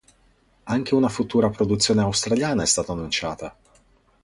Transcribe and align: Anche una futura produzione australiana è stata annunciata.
Anche 0.63 0.95
una 0.95 1.09
futura 1.09 1.51
produzione 1.51 2.01
australiana 2.01 2.63
è 2.63 2.65
stata 2.65 2.91
annunciata. 2.91 3.55